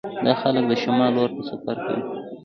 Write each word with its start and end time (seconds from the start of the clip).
دا 0.25 0.33
خلک 0.41 0.63
د 0.67 0.71
شمال 0.81 1.11
لور 1.15 1.29
ته 1.35 1.41
سفر 1.49 1.75
کوي 1.85 2.01